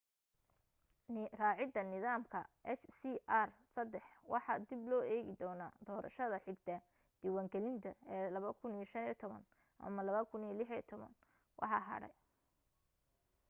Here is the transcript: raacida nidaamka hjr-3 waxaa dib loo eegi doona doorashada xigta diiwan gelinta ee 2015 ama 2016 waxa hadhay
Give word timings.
raacida 1.41 1.81
nidaamka 1.91 2.39
hjr-3 2.79 3.93
waxaa 4.33 4.57
dib 4.71 4.81
loo 4.91 5.03
eegi 5.15 5.33
doona 5.41 5.67
doorashada 5.87 6.37
xigta 6.45 6.75
diiwan 7.21 7.51
gelinta 7.53 7.89
ee 8.15 8.25
2015 8.39 9.33
ama 9.87 10.01
2016 10.09 11.13
waxa 11.61 11.79
hadhay 11.89 12.13